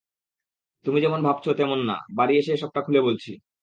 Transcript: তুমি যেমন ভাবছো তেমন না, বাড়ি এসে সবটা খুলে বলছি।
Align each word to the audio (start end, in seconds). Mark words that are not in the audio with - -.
তুমি 0.85 0.97
যেমন 1.01 1.19
ভাবছো 1.23 1.49
তেমন 1.53 1.79
না, 1.89 1.97
বাড়ি 2.17 2.33
এসে 2.37 2.53
সবটা 2.57 2.79
খুলে 2.85 3.01
বলছি। 3.01 3.31